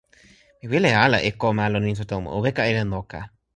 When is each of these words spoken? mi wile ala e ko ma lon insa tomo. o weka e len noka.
mi 0.59 0.65
wile 0.71 0.91
ala 1.05 1.17
e 1.29 1.31
ko 1.39 1.47
ma 1.57 1.65
lon 1.73 1.89
insa 1.91 2.05
tomo. 2.11 2.27
o 2.37 2.37
weka 2.43 2.61
e 2.69 2.71
len 2.77 2.89
noka. 2.93 3.19